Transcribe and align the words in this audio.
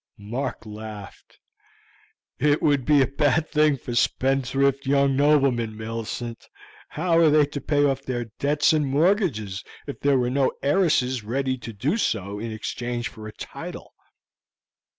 Mark 0.17 0.65
laughed. 0.65 1.37
"It 2.39 2.63
would 2.63 2.85
be 2.85 3.03
a 3.03 3.07
bad 3.07 3.51
thing 3.51 3.77
for 3.77 3.93
spendthrift 3.93 4.87
young 4.87 5.15
noblemen, 5.15 5.77
Millicent. 5.77 6.47
How 6.89 7.19
are 7.19 7.29
they 7.29 7.45
to 7.45 7.61
pay 7.61 7.85
off 7.85 8.01
their 8.01 8.25
debts 8.39 8.73
and 8.73 8.87
mortgages 8.87 9.63
if 9.85 9.99
there 9.99 10.17
were 10.17 10.31
no 10.31 10.53
heiresses 10.63 11.23
ready 11.23 11.55
to 11.59 11.71
do 11.71 11.97
so 11.97 12.39
in 12.39 12.51
exchange 12.51 13.09
for 13.09 13.27
a 13.27 13.31
title?" 13.33 13.93